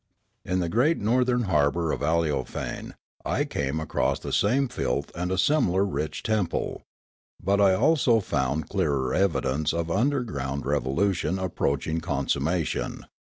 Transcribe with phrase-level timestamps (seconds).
[0.43, 5.37] In the great northern harbour of Aleofane I came across the same filth and a
[5.37, 6.81] similar rich temple;
[7.39, 13.05] but I also found clearer evidence of underground revolution approaching consummation.